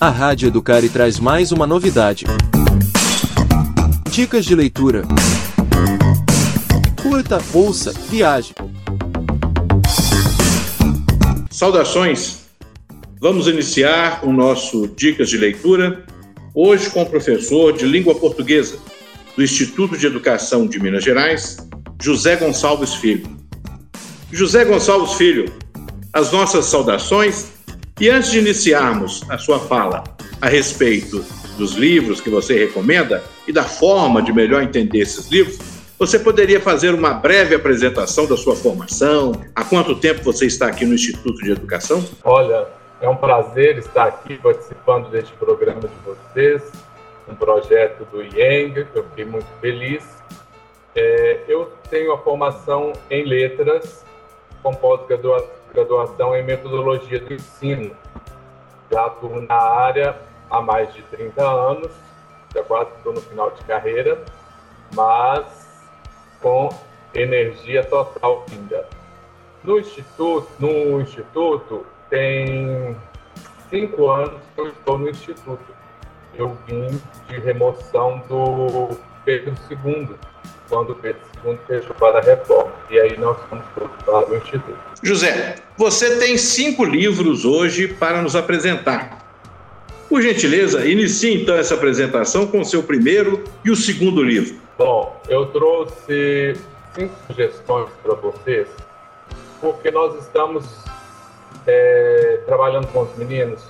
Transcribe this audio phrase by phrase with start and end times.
[0.00, 2.24] A Rádio Educare traz mais uma novidade.
[4.10, 5.02] Dicas de leitura.
[7.02, 8.54] Curta, ouça, viaje.
[11.50, 12.46] Saudações!
[13.20, 16.06] Vamos iniciar o nosso Dicas de Leitura,
[16.54, 18.78] hoje com o professor de língua portuguesa
[19.36, 21.58] do Instituto de Educação de Minas Gerais,
[22.00, 23.28] José Gonçalves Filho.
[24.32, 25.52] José Gonçalves Filho,
[26.14, 27.59] as nossas saudações
[28.00, 30.02] e antes de iniciarmos a sua fala
[30.40, 31.22] a respeito
[31.58, 35.58] dos livros que você recomenda e da forma de melhor entender esses livros,
[35.98, 39.32] você poderia fazer uma breve apresentação da sua formação?
[39.54, 42.02] Há quanto tempo você está aqui no Instituto de Educação?
[42.24, 42.68] Olha,
[43.02, 46.62] é um prazer estar aqui participando deste programa de vocês,
[47.28, 50.02] um projeto do IENG, eu fiquei muito feliz.
[50.96, 54.06] É, eu tenho a formação em letras,
[54.62, 57.96] com pós-graduação graduação em metodologia do ensino.
[58.90, 60.16] Já atuo na área
[60.50, 61.92] há mais de 30 anos,
[62.54, 64.22] já quase estou no final de carreira,
[64.94, 65.46] mas
[66.40, 66.68] com
[67.14, 68.88] energia total ainda.
[69.62, 72.96] No instituto, no instituto tem
[73.68, 75.80] cinco anos que eu estou no instituto.
[76.34, 80.16] Eu vim de remoção do Pedro II,
[80.68, 81.20] quando Pedro
[81.66, 82.72] Fechou para a reforma.
[82.90, 83.64] E aí nós fomos
[84.04, 84.78] para o instituto.
[85.02, 89.18] José, você tem cinco livros hoje para nos apresentar.
[90.08, 94.60] Por gentileza, inicie então essa apresentação com o seu primeiro e o segundo livro.
[94.76, 96.56] Bom, eu trouxe
[96.94, 98.66] cinco sugestões para vocês,
[99.60, 100.66] porque nós estamos
[101.66, 103.62] é, trabalhando com os meninos,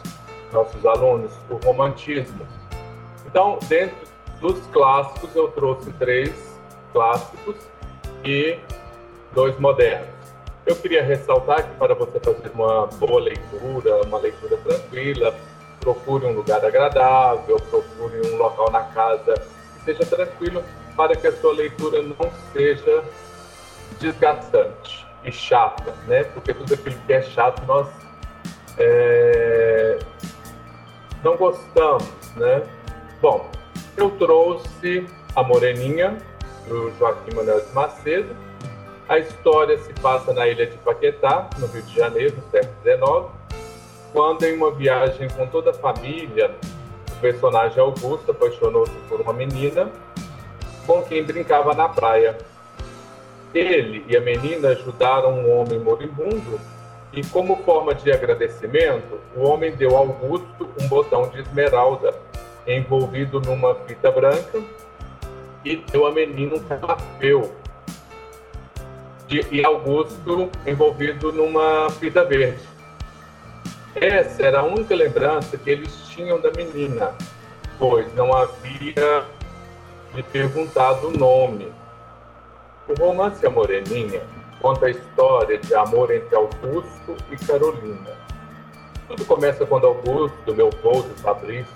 [0.53, 2.41] nossos alunos, o romantismo.
[3.27, 4.09] Então, dentro
[4.41, 6.50] dos clássicos, eu trouxe três
[6.93, 7.57] clássicos
[8.25, 8.59] e
[9.33, 10.09] dois modernos.
[10.67, 15.35] Eu queria ressaltar que para você fazer uma boa leitura, uma leitura tranquila,
[15.81, 20.63] procure um lugar agradável, procure um local na casa que seja tranquilo
[20.97, 23.03] para que a sua leitura não seja
[23.99, 26.25] desgastante e chata, né?
[26.25, 27.89] Porque tudo aquilo que é chato nós
[28.79, 29.99] é...
[31.23, 32.63] não gostamos, né?
[33.21, 33.51] Bom,
[33.97, 36.19] eu trouxe a Moreninha
[36.71, 38.35] do Joaquim Manuel de Macedo
[39.11, 43.29] a história se passa na ilha de Paquetá, no Rio de Janeiro, no século XIX,
[44.13, 46.55] quando em uma viagem com toda a família,
[47.11, 49.91] o personagem Augusto apaixonou-se por uma menina
[50.87, 52.39] com quem brincava na praia.
[53.53, 56.61] Ele e a menina ajudaram um homem moribundo
[57.13, 62.15] e, como forma de agradecimento, o homem deu a Augusto um botão de esmeralda
[62.65, 64.63] envolvido numa fita branca
[65.65, 67.51] e deu à menina um papel
[69.51, 72.69] e Augusto envolvido numa fita verde.
[73.95, 77.15] Essa era a única lembrança que eles tinham da menina,
[77.79, 79.25] pois não havia
[80.15, 81.73] lhe perguntado o nome.
[82.89, 84.23] O romance A Moreninha
[84.61, 88.11] conta a história de amor entre Augusto e Carolina.
[89.07, 91.75] Tudo começa quando Augusto, meu e Fabrício,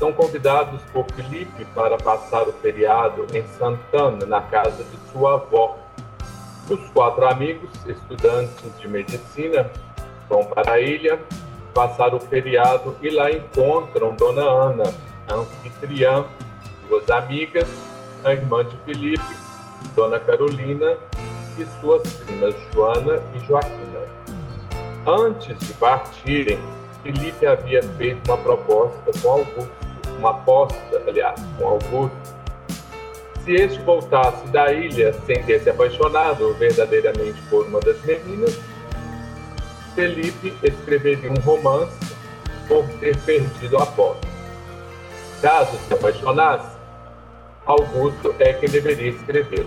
[0.00, 5.76] são convidados por Felipe para passar o feriado em Santana, na casa de sua avó,
[6.70, 9.70] os quatro amigos, estudantes de medicina,
[10.26, 11.20] vão para a ilha,
[11.74, 14.94] passar o feriado e lá encontram Dona Ana,
[15.28, 16.24] a anfitriã,
[16.88, 17.68] duas amigas,
[18.24, 19.36] a irmã de Felipe,
[19.94, 20.96] Dona Carolina
[21.58, 24.00] e suas primas Joana e Joaquina.
[25.06, 26.58] Antes de partirem,
[27.02, 29.79] Felipe havia feito uma proposta com Augusto,
[30.20, 32.36] uma aposta, aliás, com Augusto,
[33.42, 38.60] se este voltasse da ilha sem ter se apaixonado verdadeiramente por uma das meninas,
[39.94, 41.98] Felipe escreveria um romance
[42.68, 44.28] por ter perdido a aposta.
[45.40, 46.76] Caso se apaixonasse,
[47.64, 49.66] Augusto é quem deveria escrever.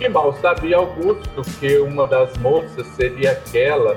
[0.00, 3.96] E mal sabia Augusto que uma das moças seria aquela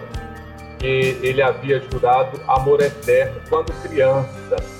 [0.78, 4.77] que ele havia jurado amor eterno quando criança,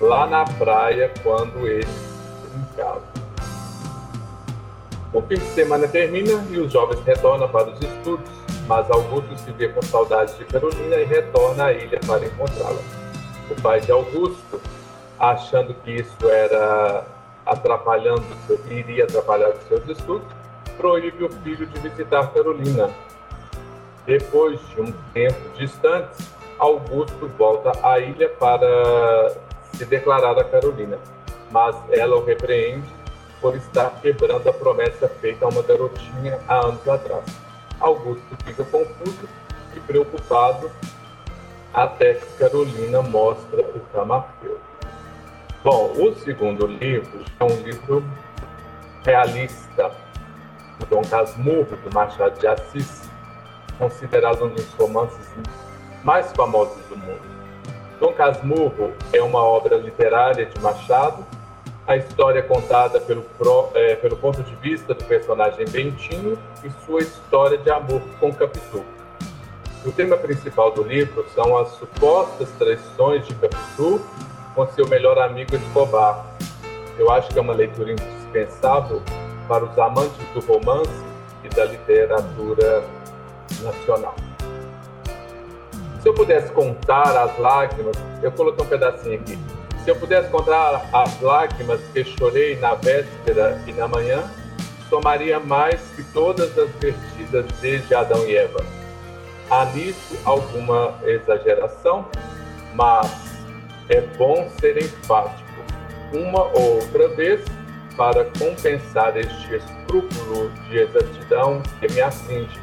[0.00, 1.86] lá na praia, quando ele
[2.52, 3.02] brincava.
[5.12, 8.28] O fim de semana termina e os jovens retornam para os estudos,
[8.66, 12.80] mas Augusto se vê com saudades de Carolina e retorna à ilha para encontrá-la.
[13.50, 14.60] O pai de Augusto,
[15.18, 17.04] achando que isso era
[17.46, 18.24] atrapalhando,
[18.68, 20.26] iria atrapalhar os seus estudos,
[20.76, 22.90] proíbe o filho de visitar Carolina.
[24.04, 26.28] Depois de um tempo distante,
[26.58, 29.32] Augusto volta à ilha para
[29.76, 30.98] se declarar a Carolina,
[31.50, 32.88] mas ela o repreende
[33.40, 37.24] por estar quebrando a promessa feita a uma garotinha há anos atrás.
[37.78, 39.28] Augusto fica confuso
[39.74, 40.70] e preocupado
[41.74, 44.58] até que Carolina mostra o Camafeu.
[45.62, 48.02] Bom, o segundo livro é um livro
[49.04, 49.90] realista,
[50.78, 53.10] do Dom Casmurro, do Machado de Assis,
[53.78, 55.28] considerado um dos romances
[56.02, 57.35] mais famosos do mundo.
[57.98, 61.24] Dom Casmurro é uma obra literária de Machado.
[61.86, 63.24] A história é contada pelo,
[63.74, 68.84] é, pelo ponto de vista do personagem Bentinho e sua história de amor com Capitu.
[69.84, 74.00] O tema principal do livro são as supostas traições de Capitu
[74.54, 76.26] com seu melhor amigo Escobar.
[76.98, 79.00] Eu acho que é uma leitura indispensável
[79.48, 81.04] para os amantes do romance
[81.44, 82.84] e da literatura
[83.62, 84.25] nacional.
[86.06, 89.36] Se eu pudesse contar as lágrimas, eu coloquei um pedacinho aqui.
[89.82, 94.22] Se eu pudesse contar as lágrimas que chorei na véspera e na manhã,
[94.88, 98.64] somaria mais que todas as vertidas desde Adão e Eva.
[99.50, 102.06] Há nisso alguma exageração,
[102.76, 103.10] mas
[103.88, 105.42] é bom ser enfático
[106.12, 107.40] uma ou outra vez
[107.96, 112.60] para compensar este escrúpulo de exatidão que me atinge.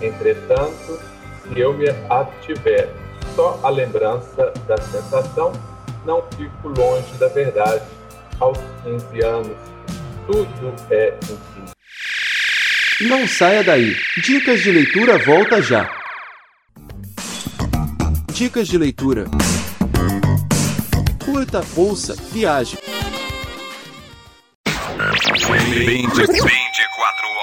[0.00, 0.98] Entretanto,
[1.48, 2.88] se eu me ativer
[3.34, 5.52] só a lembrança da sensação,
[6.04, 7.84] não fico longe da verdade.
[8.38, 9.56] Aos 15 anos,
[10.26, 13.06] tudo é enfim.
[13.08, 13.94] Não saia daí.
[14.22, 15.90] Dicas de leitura volta já.
[18.32, 19.24] Dicas de leitura.
[21.24, 22.78] Curta, ouça, viaje.
[25.86, 26.65] 24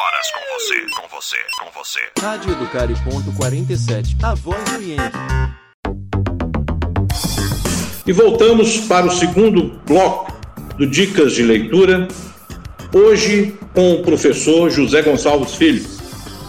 [0.03, 1.99] horas com você, com você, com você.
[2.19, 5.17] Rádio Educare.47, a voz do Yankee.
[8.05, 10.33] E voltamos para o segundo bloco
[10.77, 12.09] do Dicas de Leitura,
[12.93, 15.85] hoje com o professor José Gonçalves Filho,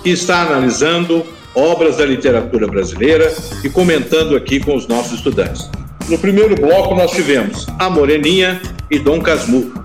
[0.02, 1.24] que está analisando
[1.54, 5.70] obras da literatura brasileira e comentando aqui com os nossos estudantes.
[6.08, 8.60] No primeiro bloco nós tivemos A Moreninha
[8.90, 9.83] e Dom Casmurro.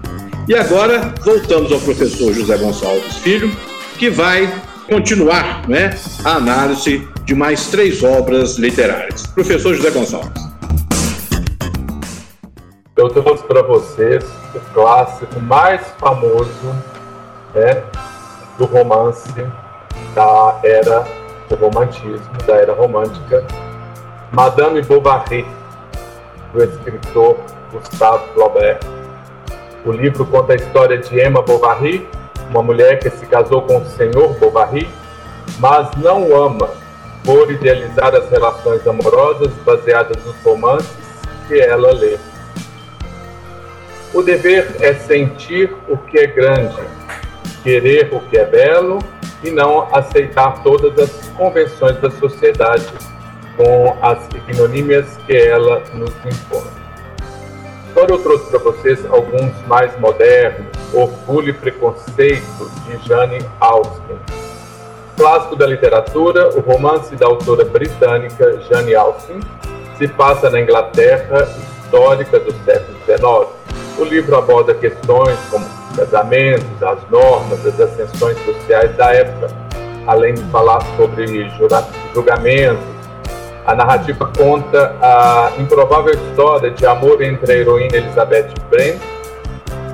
[0.49, 3.55] E agora voltamos ao professor José Gonçalves Filho,
[3.99, 4.51] que vai
[4.89, 5.91] continuar né,
[6.25, 9.27] a análise de mais três obras literárias.
[9.27, 10.41] Professor José Gonçalves.
[12.97, 14.25] Eu trouxe para vocês
[14.55, 16.75] o clássico mais famoso
[17.53, 17.83] né,
[18.57, 19.31] do romance
[20.15, 21.07] da era
[21.47, 23.45] do romantismo, da era romântica,
[24.31, 25.45] Madame Bovary,
[26.51, 27.37] do escritor
[27.71, 28.98] Gustave Flaubert.
[29.85, 32.05] O livro conta a história de Emma Bovary,
[32.49, 34.89] uma mulher que se casou com o senhor Bovary,
[35.57, 36.69] mas não o ama
[37.23, 40.89] por idealizar as relações amorosas baseadas nos romances
[41.47, 42.17] que ela lê.
[44.13, 46.81] O dever é sentir o que é grande,
[47.63, 48.99] querer o que é belo
[49.43, 52.85] e não aceitar todas as convenções da sociedade
[53.55, 56.88] com as ignomínias que ela nos impõe.
[57.99, 64.17] Agora eu trouxe para vocês alguns mais modernos, Orgulho e Preconceito, de Jane Austen.
[65.17, 69.41] Clássico da literatura, o romance da autora britânica Jane Austen
[69.97, 71.45] se passa na Inglaterra
[71.83, 73.49] histórica do século XIX.
[73.97, 79.53] O livro aborda questões como casamentos, as normas, as ascensões sociais da época,
[80.07, 81.49] além de falar sobre
[82.13, 82.98] julgamentos,
[83.65, 88.99] a narrativa conta a improvável história de amor entre a heroína Elizabeth Brent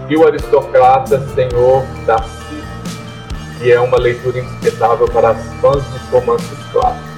[0.07, 2.63] e o aristocrata Senhor Darcy,
[3.59, 7.15] que é uma leitura indispensável para as fãs dos romances clássicos.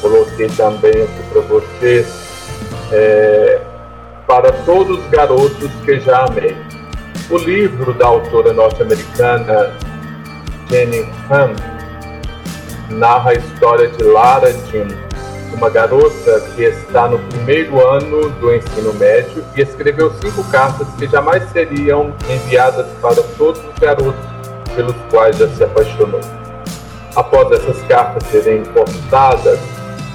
[0.00, 2.30] Coloquei também aqui para vocês
[2.92, 3.60] é,
[4.26, 6.56] para todos os garotos que já amei.
[7.30, 9.72] O livro da autora norte-americana
[10.68, 11.69] Jenny Han
[12.90, 14.88] narra a história de Lara Jean,
[15.54, 21.06] uma garota que está no primeiro ano do ensino médio e escreveu cinco cartas que
[21.06, 24.14] jamais seriam enviadas para todos os garotos
[24.74, 26.20] pelos quais já se apaixonou.
[27.14, 29.58] Após essas cartas serem postadas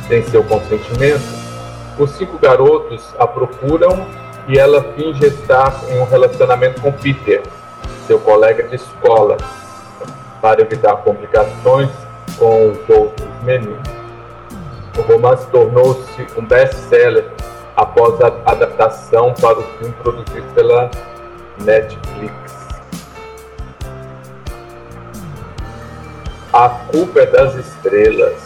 [0.08, 1.24] sem seu consentimento,
[1.98, 4.06] os cinco garotos a procuram
[4.48, 7.42] e ela finge estar em um relacionamento com Peter,
[8.06, 9.38] seu colega de escola,
[10.42, 11.90] para evitar complicações
[12.38, 13.80] com os outros meninos.
[14.98, 17.26] O romance tornou-se um best-seller
[17.76, 20.90] após a adaptação para o filme produzido pela
[21.60, 22.34] Netflix.
[26.54, 28.42] A Culpa é das Estrelas.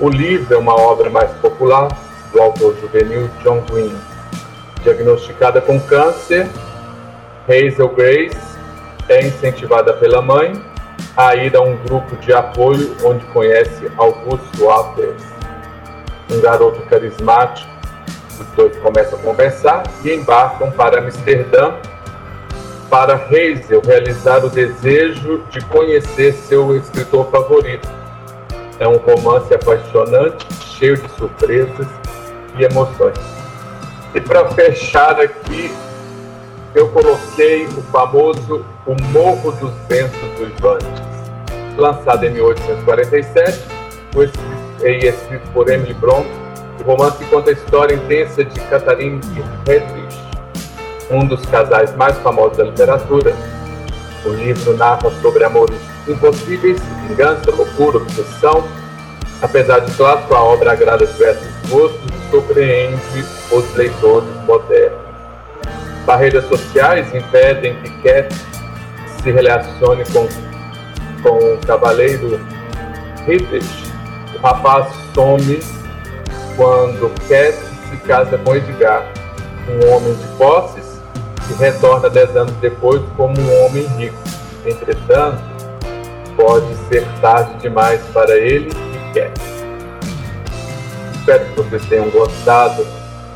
[0.00, 1.88] O livro é uma obra mais popular
[2.32, 3.96] do autor juvenil John Green.
[4.84, 6.48] Diagnosticada com câncer,
[7.48, 8.36] Hazel Grace
[9.08, 10.62] é incentivada pela mãe
[11.16, 15.22] a ir a um grupo de apoio onde conhece Augusto Apples,
[16.30, 17.70] um garoto carismático.
[18.38, 21.74] Os dois começam a conversar e embarcam para Amsterdã
[22.90, 27.88] para Hazel realizar o desejo de conhecer seu escritor favorito.
[28.78, 31.86] É um romance apaixonante, cheio de surpresas
[32.58, 33.18] e emoções.
[34.14, 35.70] E para fechar aqui,
[36.76, 40.86] eu coloquei o famoso O Morro dos Ventos Uivantes,
[41.78, 43.58] lançado em 1847,
[44.84, 46.28] e escrito por Emily Bronte.
[46.80, 49.20] O romance conta a história intensa de Catherine
[49.66, 50.06] Hedwig,
[51.10, 53.34] um dos casais mais famosos da literatura.
[54.26, 56.78] O livro narra sobre amores impossíveis,
[57.08, 58.62] vingança, loucura, obsessão.
[59.40, 65.05] Apesar de clássico, a obra agrada diversos gostos e surpreende os leitores modernos.
[66.06, 68.32] Barreiras sociais impedem que Cat
[69.20, 70.28] se relacione com,
[71.20, 72.40] com o cavaleiro
[73.26, 73.90] Hitesh.
[74.36, 75.58] O rapaz some
[76.56, 77.56] quando Cat
[77.90, 79.04] se casa com Edgar,
[79.68, 81.00] um homem de posses
[81.50, 84.16] e retorna dez anos depois como um homem rico.
[84.64, 85.42] Entretanto,
[86.36, 89.32] pode ser tarde demais para ele e quer.
[91.16, 92.86] Espero que vocês tenham gostado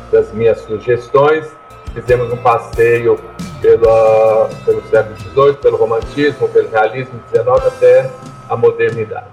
[0.09, 1.60] das minhas sugestões.
[1.93, 3.19] Fizemos um passeio
[3.61, 8.09] pela, pelo século XVIII, pelo romantismo, pelo realismo XIX até
[8.49, 9.27] a modernidade.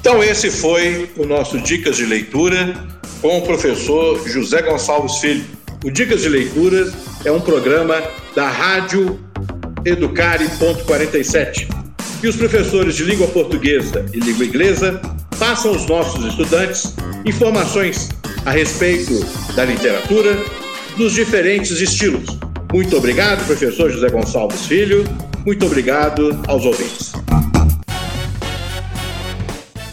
[0.00, 2.74] Então, esse foi o nosso Dicas de Leitura
[3.20, 5.44] com o professor José Gonçalves Filho.
[5.84, 6.90] O Dicas de Leitura
[7.24, 8.02] é um programa
[8.34, 9.18] da Rádio
[9.84, 11.68] Educare.47.
[12.22, 15.00] E os professores de língua portuguesa e língua inglesa
[15.40, 16.94] passam aos nossos estudantes
[17.24, 18.10] informações
[18.44, 19.24] a respeito
[19.56, 20.36] da literatura,
[20.98, 22.38] dos diferentes estilos.
[22.72, 25.02] Muito obrigado, professor José Gonçalves Filho.
[25.44, 27.12] Muito obrigado aos ouvintes.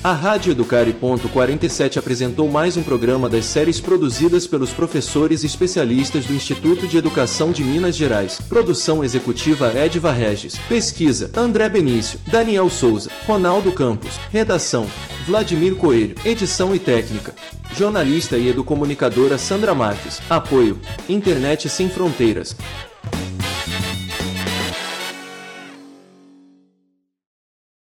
[0.03, 6.33] A Rádio Educare.47 apresentou mais um programa das séries produzidas pelos professores e especialistas do
[6.33, 8.39] Instituto de Educação de Minas Gerais.
[8.47, 10.55] Produção executiva Edva Regis.
[10.69, 14.17] Pesquisa André Benício, Daniel Souza, Ronaldo Campos.
[14.31, 14.87] Redação
[15.25, 16.15] Vladimir Coelho.
[16.23, 17.33] Edição e técnica.
[17.75, 20.21] Jornalista e educomunicadora Sandra Marques.
[20.29, 22.55] Apoio Internet Sem Fronteiras.